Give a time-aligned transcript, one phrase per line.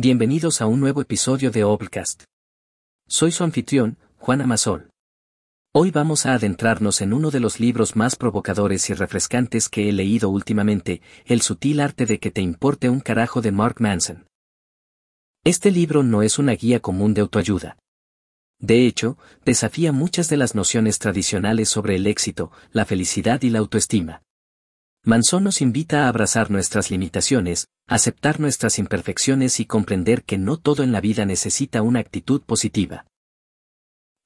[0.00, 2.22] Bienvenidos a un nuevo episodio de Obcast.
[3.08, 4.90] Soy su anfitrión, Juan Amasol.
[5.74, 9.92] Hoy vamos a adentrarnos en uno de los libros más provocadores y refrescantes que he
[9.92, 14.28] leído últimamente, El sutil arte de que te importe un carajo de Mark Manson.
[15.42, 17.76] Este libro no es una guía común de autoayuda.
[18.60, 23.58] De hecho, desafía muchas de las nociones tradicionales sobre el éxito, la felicidad y la
[23.58, 24.22] autoestima.
[25.08, 30.82] Manson nos invita a abrazar nuestras limitaciones, aceptar nuestras imperfecciones y comprender que no todo
[30.82, 33.06] en la vida necesita una actitud positiva.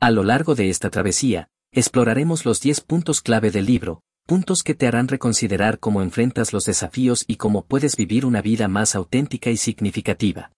[0.01, 4.75] A lo largo de esta travesía, exploraremos los 10 puntos clave del libro, puntos que
[4.75, 9.51] te harán reconsiderar cómo enfrentas los desafíos y cómo puedes vivir una vida más auténtica
[9.51, 10.51] y significativa.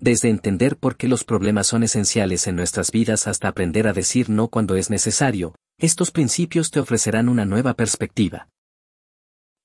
[0.00, 4.28] Desde entender por qué los problemas son esenciales en nuestras vidas hasta aprender a decir
[4.28, 8.48] no cuando es necesario, estos principios te ofrecerán una nueva perspectiva.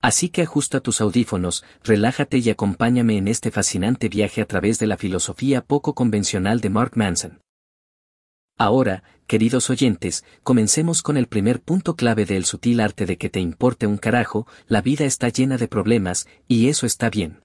[0.02, 4.88] Así que ajusta tus audífonos, relájate y acompáñame en este fascinante viaje a través de
[4.88, 7.40] la filosofía poco convencional de Mark Manson.
[8.58, 13.40] Ahora, queridos oyentes, comencemos con el primer punto clave del sutil arte de que te
[13.40, 17.42] importe un carajo, la vida está llena de problemas, y eso está bien.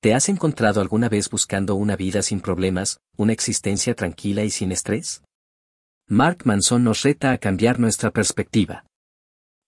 [0.00, 4.72] ¿Te has encontrado alguna vez buscando una vida sin problemas, una existencia tranquila y sin
[4.72, 5.22] estrés?
[6.06, 8.84] Mark Manson nos reta a cambiar nuestra perspectiva.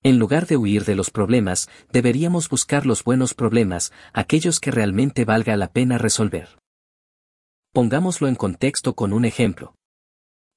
[0.07, 5.25] En lugar de huir de los problemas, deberíamos buscar los buenos problemas, aquellos que realmente
[5.25, 6.61] valga la pena resolver.
[7.73, 9.75] Pongámoslo en contexto con un ejemplo.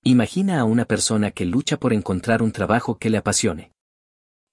[0.03, 3.71] Imagina a una persona que lucha por encontrar un trabajo que le apasione.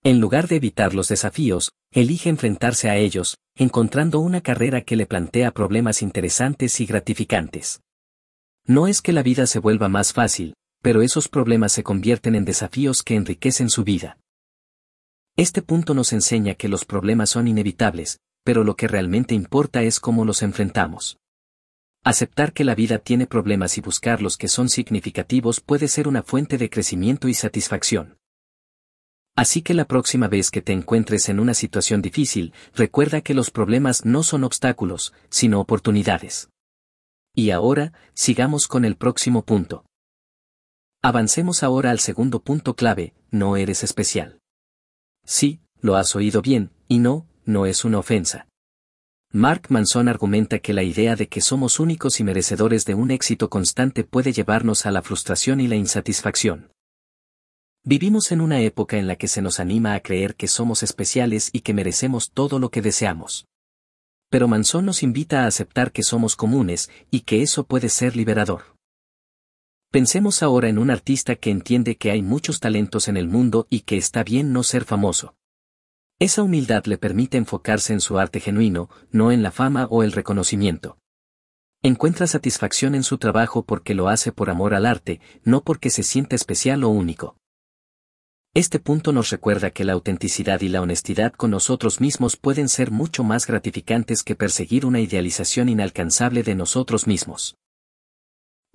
[0.03, 5.05] En lugar de evitar los desafíos, elige enfrentarse a ellos, encontrando una carrera que le
[5.05, 7.83] plantea problemas interesantes y gratificantes.
[8.65, 12.47] No es que la vida se vuelva más fácil, pero esos problemas se convierten en
[12.47, 14.17] desafíos que enriquecen su vida.
[15.39, 20.01] Este punto nos enseña que los problemas son inevitables, pero lo que realmente importa es
[20.01, 21.19] cómo los enfrentamos.
[22.05, 26.23] Aceptar que la vida tiene problemas y buscar los que son significativos puede ser una
[26.23, 28.17] fuente de crecimiento y satisfacción.
[29.37, 33.51] Así que la próxima vez que te encuentres en una situación difícil, recuerda que los
[33.51, 36.49] problemas no son obstáculos, sino oportunidades.
[37.35, 39.85] Y ahora, sigamos con el próximo punto.
[41.03, 44.41] Avancemos ahora al segundo punto clave, no eres especial.
[45.27, 48.47] Sí, lo has oído bien, y no, no es una ofensa.
[49.33, 53.51] Mark Manson argumenta que la idea de que somos únicos y merecedores de un éxito
[53.51, 56.71] constante puede llevarnos a la frustración y la insatisfacción.
[57.85, 61.51] Vivimos en una época en la que se nos anima a creer que somos especiales
[61.53, 63.47] y que merecemos todo lo que deseamos.
[64.31, 68.76] Pero Manson nos invita a aceptar que somos comunes y que eso puede ser liberador.
[69.91, 73.81] Pensemos ahora en un artista que entiende que hay muchos talentos en el mundo y
[73.81, 75.35] que está bien no ser famoso.
[76.19, 80.13] Esa humildad le permite enfocarse en su arte genuino, no en la fama o el
[80.13, 80.99] reconocimiento.
[81.83, 86.03] Encuentra satisfacción en su trabajo porque lo hace por amor al arte, no porque se
[86.03, 87.37] sienta especial o único.
[88.55, 92.91] Este punto nos recuerda que la autenticidad y la honestidad con nosotros mismos pueden ser
[92.91, 97.57] mucho más gratificantes que perseguir una idealización inalcanzable de nosotros mismos.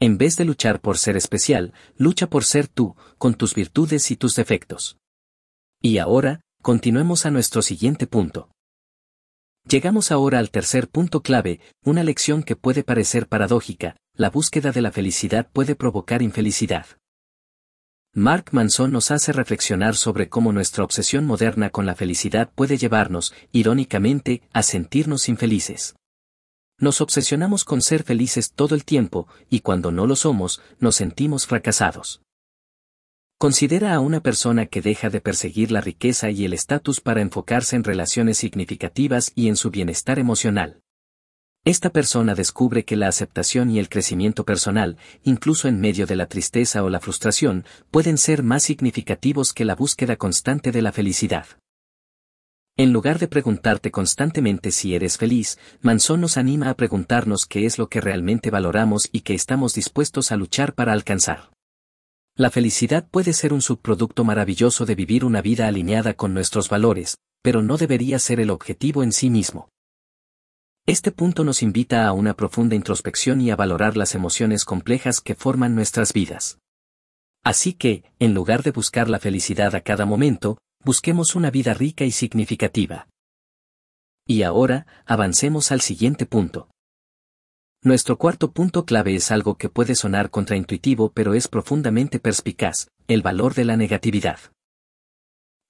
[0.01, 4.15] En vez de luchar por ser especial, lucha por ser tú, con tus virtudes y
[4.15, 4.97] tus defectos.
[5.79, 8.49] Y ahora, continuemos a nuestro siguiente punto.
[9.69, 14.81] Llegamos ahora al tercer punto clave, una lección que puede parecer paradójica, la búsqueda de
[14.81, 16.87] la felicidad puede provocar infelicidad.
[18.11, 23.35] Mark Manson nos hace reflexionar sobre cómo nuestra obsesión moderna con la felicidad puede llevarnos,
[23.51, 25.93] irónicamente, a sentirnos infelices.
[26.81, 31.45] Nos obsesionamos con ser felices todo el tiempo, y cuando no lo somos, nos sentimos
[31.45, 32.23] fracasados.
[33.37, 37.75] Considera a una persona que deja de perseguir la riqueza y el estatus para enfocarse
[37.75, 40.81] en relaciones significativas y en su bienestar emocional.
[41.65, 46.25] Esta persona descubre que la aceptación y el crecimiento personal, incluso en medio de la
[46.25, 51.45] tristeza o la frustración, pueden ser más significativos que la búsqueda constante de la felicidad.
[52.77, 57.77] En lugar de preguntarte constantemente si eres feliz, Manson nos anima a preguntarnos qué es
[57.77, 61.51] lo que realmente valoramos y que estamos dispuestos a luchar para alcanzar.
[62.35, 67.17] La felicidad puede ser un subproducto maravilloso de vivir una vida alineada con nuestros valores,
[67.41, 69.69] pero no debería ser el objetivo en sí mismo.
[70.87, 75.35] Este punto nos invita a una profunda introspección y a valorar las emociones complejas que
[75.35, 76.57] forman nuestras vidas.
[77.43, 82.05] Así que, en lugar de buscar la felicidad a cada momento, busquemos una vida rica
[82.05, 83.07] y significativa.
[84.27, 86.69] Y ahora, avancemos al siguiente punto.
[87.83, 93.23] Nuestro cuarto punto clave es algo que puede sonar contraintuitivo pero es profundamente perspicaz, el
[93.23, 94.39] valor de la negatividad.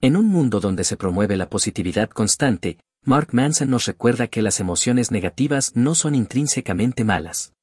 [0.01, 4.59] En un mundo donde se promueve la positividad constante, Mark Manson nos recuerda que las
[4.59, 7.53] emociones negativas no son intrínsecamente malas.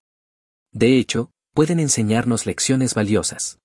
[0.72, 3.58] De hecho, pueden enseñarnos lecciones valiosas.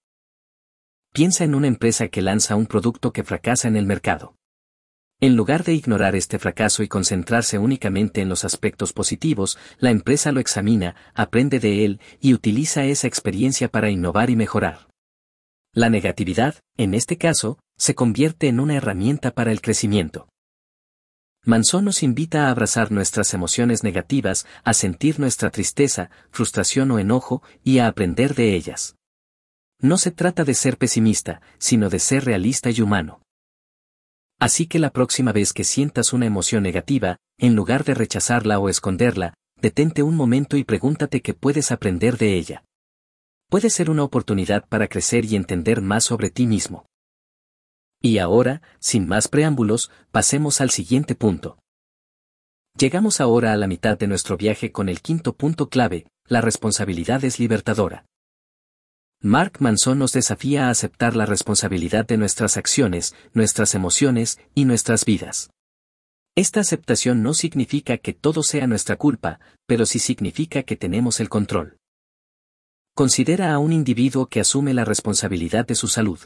[1.13, 4.35] Piensa en una empresa que lanza un producto que fracasa en el mercado.
[5.21, 10.31] En lugar de ignorar este fracaso y concentrarse únicamente en los aspectos positivos, la empresa
[10.31, 14.87] lo examina, aprende de él y utiliza esa experiencia para innovar y mejorar.
[15.71, 20.27] La negatividad, en este caso, se convierte en una herramienta para el crecimiento.
[21.45, 27.43] Manson nos invita a abrazar nuestras emociones negativas, a sentir nuestra tristeza, frustración o enojo,
[27.63, 28.95] y a aprender de ellas.
[29.83, 33.21] No se trata de ser pesimista, sino de ser realista y humano.
[34.39, 38.69] Así que la próxima vez que sientas una emoción negativa, en lugar de rechazarla o
[38.69, 42.63] esconderla, detente un momento y pregúntate qué puedes aprender de ella.
[43.49, 46.85] Puede ser una oportunidad para crecer y entender más sobre ti mismo.
[48.01, 51.59] Y ahora, sin más preámbulos, pasemos al siguiente punto.
[52.77, 57.25] Llegamos ahora a la mitad de nuestro viaje con el quinto punto clave, la responsabilidad
[57.25, 58.05] es libertadora.
[59.25, 65.05] Mark Manson nos desafía a aceptar la responsabilidad de nuestras acciones, nuestras emociones y nuestras
[65.05, 65.49] vidas.
[66.35, 71.29] Esta aceptación no significa que todo sea nuestra culpa, pero sí significa que tenemos el
[71.29, 71.77] control.
[72.93, 76.19] Considera a un individuo que asume la responsabilidad de su salud.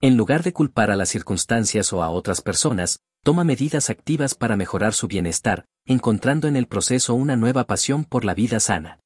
[0.00, 4.54] En lugar de culpar a las circunstancias o a otras personas, toma medidas activas para
[4.54, 9.00] mejorar su bienestar, encontrando en el proceso una nueva pasión por la vida sana.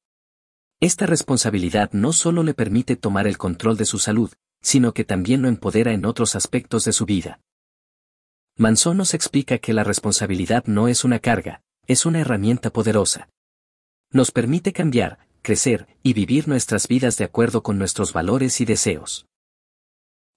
[0.81, 4.31] Esta responsabilidad no solo le permite tomar el control de su salud,
[4.63, 7.39] sino que también lo empodera en otros aspectos de su vida.
[8.57, 13.29] Manson nos explica que la responsabilidad no es una carga, es una herramienta poderosa.
[14.11, 19.27] Nos permite cambiar, crecer y vivir nuestras vidas de acuerdo con nuestros valores y deseos.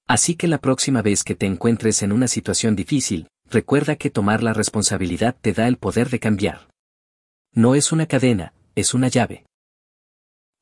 [0.06, 4.42] Así que la próxima vez que te encuentres en una situación difícil, recuerda que tomar
[4.42, 6.68] la responsabilidad te da el poder de cambiar.
[7.52, 9.46] No es una cadena, es una llave.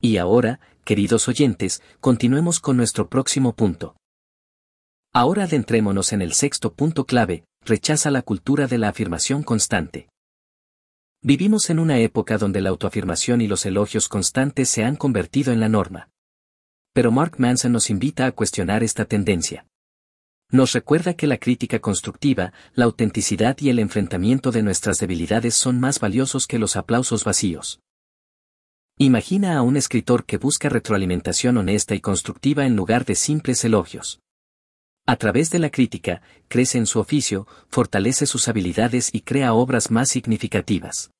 [0.05, 3.95] Y ahora, queridos oyentes, continuemos con nuestro próximo punto.
[5.13, 10.09] Ahora adentrémonos en el sexto punto clave, rechaza la cultura de la afirmación constante.
[11.21, 15.61] Vivimos en una época donde la autoafirmación y los elogios constantes se han convertido en
[15.61, 16.09] la norma.
[16.91, 19.67] Pero Mark Manson nos invita a cuestionar esta tendencia.
[20.51, 25.79] Nos recuerda que la crítica constructiva, la autenticidad y el enfrentamiento de nuestras debilidades son
[25.79, 27.79] más valiosos que los aplausos vacíos.
[28.99, 34.19] Imagina a un escritor que busca retroalimentación honesta y constructiva en lugar de simples elogios.
[35.07, 39.89] A través de la crítica, crece en su oficio, fortalece sus habilidades y crea obras
[39.89, 41.11] más significativas.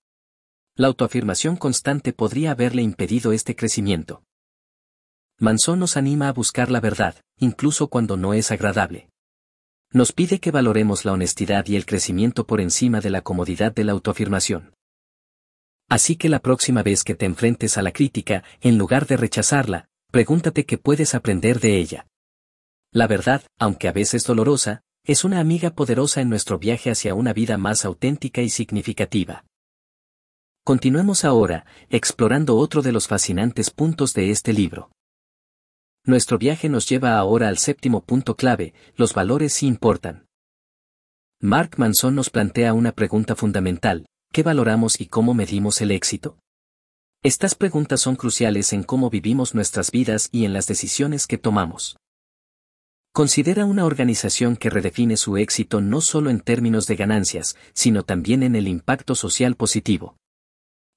[0.76, 4.24] La autoafirmación constante podría haberle impedido este crecimiento.
[5.40, 9.10] Manson nos anima a buscar la verdad, incluso cuando no es agradable.
[9.92, 13.84] Nos pide que valoremos la honestidad y el crecimiento por encima de la comodidad de
[13.84, 14.74] la autoafirmación.
[15.94, 19.90] Así que la próxima vez que te enfrentes a la crítica, en lugar de rechazarla,
[20.10, 22.08] pregúntate qué puedes aprender de ella.
[22.92, 27.32] La verdad, aunque a veces dolorosa, es una amiga poderosa en nuestro viaje hacia una
[27.32, 29.46] vida más auténtica y significativa.
[30.66, 34.90] Continuemos ahora, explorando otro de los fascinantes puntos de este libro.
[36.08, 40.26] Nuestro viaje nos lleva ahora al séptimo punto clave, los valores sí importan.
[41.40, 46.40] Mark Manson nos plantea una pregunta fundamental, ¿Qué valoramos y cómo medimos el éxito?
[47.22, 51.98] Estas preguntas son cruciales en cómo vivimos nuestras vidas y en las decisiones que tomamos.
[53.14, 58.42] Considera una organización que redefine su éxito no solo en términos de ganancias, sino también
[58.42, 60.18] en el impacto social positivo.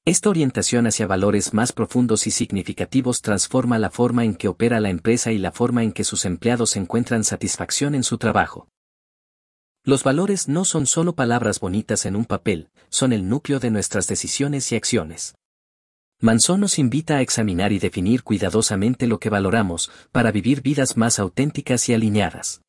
[0.07, 4.89] Esta orientación hacia valores más profundos y significativos transforma la forma en que opera la
[4.89, 8.67] empresa y la forma en que sus empleados encuentran satisfacción en su trabajo.
[9.87, 14.09] Los valores no son solo palabras bonitas en un papel, son el núcleo de nuestras
[14.09, 15.37] decisiones y acciones.
[16.21, 21.21] Manson nos invita a examinar y definir cuidadosamente lo que valoramos, para vivir vidas más
[21.21, 22.63] auténticas y alineadas.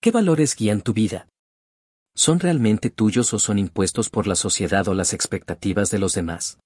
[0.00, 1.28] ¿Qué valores guían tu vida?
[2.14, 6.58] ¿Son realmente tuyos o son impuestos por la sociedad o las expectativas de los demás?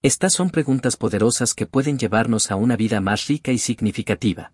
[0.00, 4.52] Estas son preguntas poderosas que pueden llevarnos a una vida más rica y significativa.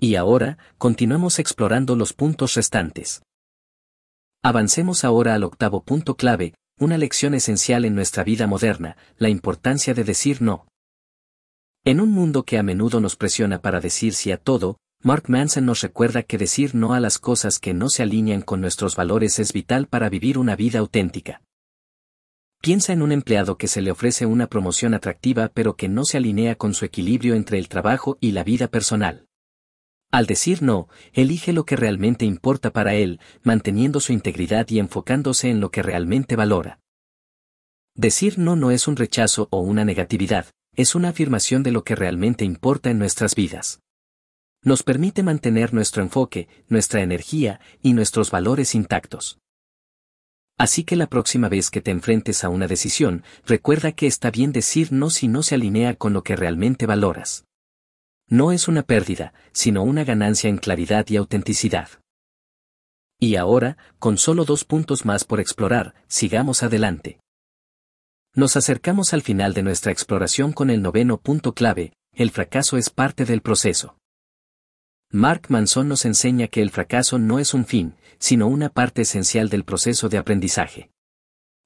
[0.00, 3.22] Y ahora, continuemos explorando los puntos restantes.
[4.42, 9.94] Avancemos ahora al octavo punto clave, una lección esencial en nuestra vida moderna, la importancia
[9.94, 10.66] de decir no.
[11.84, 15.66] En un mundo que a menudo nos presiona para decir sí a todo, Mark Manson
[15.66, 19.38] nos recuerda que decir no a las cosas que no se alinean con nuestros valores
[19.38, 21.42] es vital para vivir una vida auténtica.
[22.62, 26.16] Piensa en un empleado que se le ofrece una promoción atractiva pero que no se
[26.16, 29.26] alinea con su equilibrio entre el trabajo y la vida personal.
[30.14, 35.50] Al decir no, elige lo que realmente importa para él, manteniendo su integridad y enfocándose
[35.50, 36.78] en lo que realmente valora.
[37.96, 41.96] Decir no no es un rechazo o una negatividad, es una afirmación de lo que
[41.96, 43.80] realmente importa en nuestras vidas.
[44.62, 49.40] Nos permite mantener nuestro enfoque, nuestra energía y nuestros valores intactos.
[50.56, 54.52] Así que la próxima vez que te enfrentes a una decisión, recuerda que está bien
[54.52, 57.46] decir no si no se alinea con lo que realmente valoras.
[58.28, 61.88] No es una pérdida, sino una ganancia en claridad y autenticidad.
[63.20, 67.20] Y ahora, con solo dos puntos más por explorar, sigamos adelante.
[68.34, 72.90] Nos acercamos al final de nuestra exploración con el noveno punto clave, el fracaso es
[72.90, 73.96] parte del proceso.
[75.10, 79.48] Mark Manson nos enseña que el fracaso no es un fin, sino una parte esencial
[79.48, 80.90] del proceso de aprendizaje.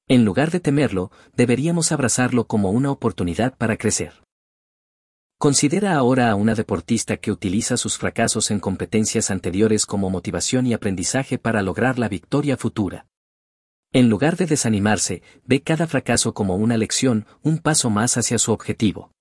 [0.07, 4.23] En lugar de temerlo, deberíamos abrazarlo como una oportunidad para crecer.
[5.39, 10.75] Considera ahora a una deportista que utiliza sus fracasos en competencias anteriores como motivación y
[10.75, 13.07] aprendizaje para lograr la victoria futura.
[13.93, 18.51] En lugar de desanimarse, ve cada fracaso como una lección, un paso más hacia su
[18.51, 19.13] objetivo.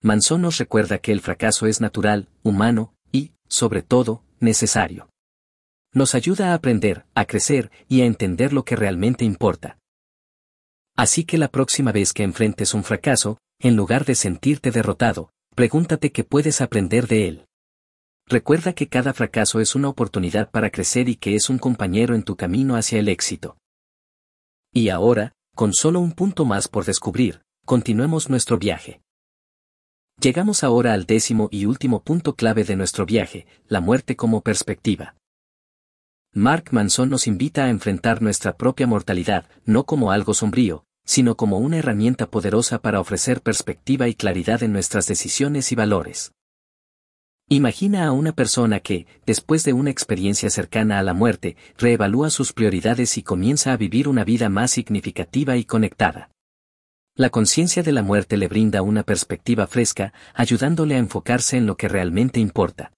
[0.00, 5.10] Manson nos recuerda que el fracaso es natural, humano, y, sobre todo, necesario.
[5.92, 9.76] Nos ayuda a aprender, a crecer y a entender lo que realmente importa.
[10.96, 16.10] Así que la próxima vez que enfrentes un fracaso, en lugar de sentirte derrotado, pregúntate
[16.10, 17.46] qué puedes aprender de él.
[18.26, 22.24] Recuerda que cada fracaso es una oportunidad para crecer y que es un compañero en
[22.24, 23.56] tu camino hacia el éxito.
[24.72, 29.00] Y ahora, con solo un punto más por descubrir, continuemos nuestro viaje.
[30.20, 35.14] Llegamos ahora al décimo y último punto clave de nuestro viaje, la muerte como perspectiva.
[36.32, 41.58] Mark Manson nos invita a enfrentar nuestra propia mortalidad, no como algo sombrío, sino como
[41.58, 46.32] una herramienta poderosa para ofrecer perspectiva y claridad en nuestras decisiones y valores.
[47.48, 52.52] Imagina a una persona que, después de una experiencia cercana a la muerte, reevalúa sus
[52.52, 56.30] prioridades y comienza a vivir una vida más significativa y conectada.
[57.14, 61.76] La conciencia de la muerte le brinda una perspectiva fresca, ayudándole a enfocarse en lo
[61.76, 62.92] que realmente importa.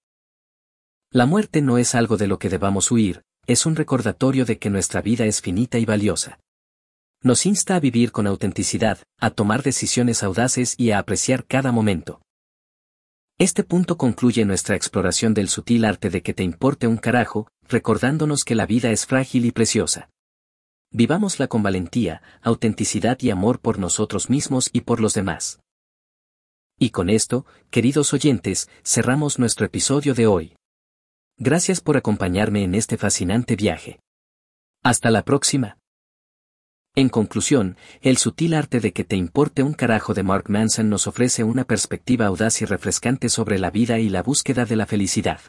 [1.10, 4.70] La muerte no es algo de lo que debamos huir, es un recordatorio de que
[4.70, 6.38] nuestra vida es finita y valiosa
[7.24, 12.20] nos insta a vivir con autenticidad, a tomar decisiones audaces y a apreciar cada momento.
[13.38, 18.44] Este punto concluye nuestra exploración del sutil arte de que te importe un carajo, recordándonos
[18.44, 20.10] que la vida es frágil y preciosa.
[20.92, 25.60] Vivámosla con valentía, autenticidad y amor por nosotros mismos y por los demás.
[26.78, 30.56] Y con esto, queridos oyentes, cerramos nuestro episodio de hoy.
[31.38, 33.98] Gracias por acompañarme en este fascinante viaje.
[34.82, 35.78] Hasta la próxima.
[36.96, 41.08] En conclusión, el sutil arte de que te importe un carajo de Mark Manson nos
[41.08, 45.40] ofrece una perspectiva audaz y refrescante sobre la vida y la búsqueda de la felicidad.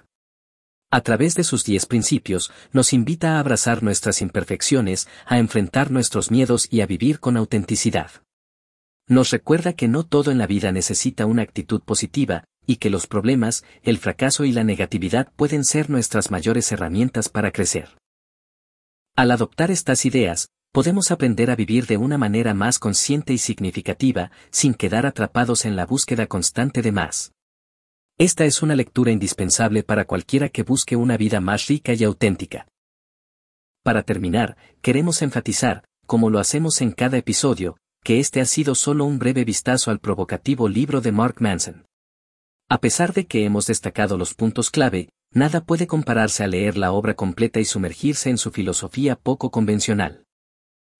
[0.90, 6.32] A través de sus diez principios, nos invita a abrazar nuestras imperfecciones, a enfrentar nuestros
[6.32, 8.10] miedos y a vivir con autenticidad.
[9.08, 13.06] Nos recuerda que no todo en la vida necesita una actitud positiva, y que los
[13.06, 17.90] problemas, el fracaso y la negatividad pueden ser nuestras mayores herramientas para crecer.
[19.16, 24.30] Al adoptar estas ideas, podemos aprender a vivir de una manera más consciente y significativa,
[24.50, 27.32] sin quedar atrapados en la búsqueda constante de más.
[28.18, 32.68] Esta es una lectura indispensable para cualquiera que busque una vida más rica y auténtica.
[33.84, 39.06] Para terminar, queremos enfatizar, como lo hacemos en cada episodio, que este ha sido solo
[39.06, 41.86] un breve vistazo al provocativo libro de Mark Manson.
[42.68, 46.92] A pesar de que hemos destacado los puntos clave, nada puede compararse a leer la
[46.92, 50.25] obra completa y sumergirse en su filosofía poco convencional.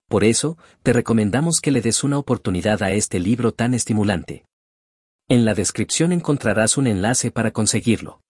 [0.08, 4.44] Por eso, te recomendamos que le des una oportunidad a este libro tan estimulante.
[5.28, 8.20] En la descripción encontrarás un enlace para conseguirlo.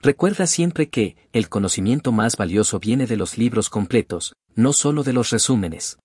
[0.00, 5.12] Recuerda siempre que, el conocimiento más valioso viene de los libros completos, no solo de
[5.12, 5.98] los resúmenes.